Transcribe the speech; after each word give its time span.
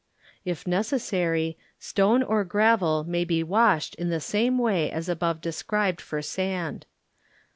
If 0.43 0.63
neces 0.63 1.01
sary, 1.01 1.59
stone 1.77 2.23
or 2.23 2.43
gravel 2.43 3.03
may 3.03 3.23
be 3.23 3.43
washed 3.43 3.93
in 3.93 4.09
the 4.09 4.19
same 4.19 4.57
way 4.57 4.89
as 4.89 5.07
above 5.07 5.41
described 5.41 5.99
tor 5.99 6.23
sand. 6.23 6.87